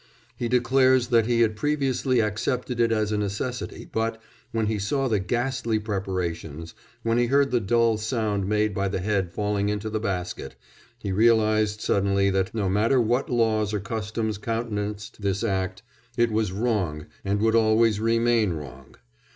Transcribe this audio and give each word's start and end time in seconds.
He 0.35 0.47
declares 0.47 1.09
that 1.09 1.27
he 1.27 1.41
had 1.41 1.55
previously 1.55 2.21
accepted 2.21 2.79
it 2.79 2.91
as 2.91 3.11
a 3.11 3.19
necessity, 3.19 3.85
but, 3.91 4.19
when 4.51 4.65
he 4.65 4.79
saw 4.79 5.07
the 5.07 5.19
ghastly 5.19 5.77
preparations, 5.77 6.73
when 7.03 7.19
he 7.19 7.27
heard 7.27 7.51
the 7.51 7.59
dull 7.59 7.99
sound 7.99 8.47
made 8.49 8.73
by 8.73 8.87
the 8.87 8.97
head 8.97 9.31
falling 9.31 9.69
into 9.69 9.91
the 9.91 9.99
basket, 9.99 10.55
he 10.97 11.11
realised 11.11 11.81
suddenly 11.81 12.31
that, 12.31 12.51
no 12.55 12.67
matter 12.67 12.99
what 12.99 13.29
laws 13.29 13.75
or 13.75 13.79
customs 13.79 14.39
countenanced 14.39 15.21
this 15.21 15.43
act, 15.43 15.83
it 16.17 16.31
was 16.31 16.51
wrong 16.51 17.05
and 17.23 17.39
would 17.39 17.53
always 17.53 17.99
remain 17.99 18.53
wrong. 18.53 18.95